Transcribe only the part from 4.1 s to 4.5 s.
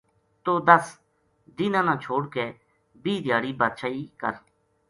کر